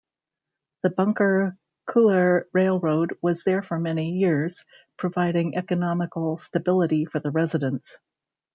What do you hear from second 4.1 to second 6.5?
years, providing economical